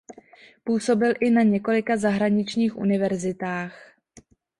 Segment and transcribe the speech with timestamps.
[0.63, 3.93] Působil i na několika zahraničních univerzitách.